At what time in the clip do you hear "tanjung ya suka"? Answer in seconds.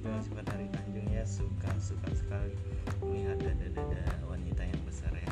0.72-1.68